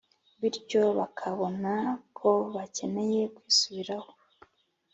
[0.41, 1.71] bityo bakabona
[2.17, 4.09] ko bakeneye kwisubiraho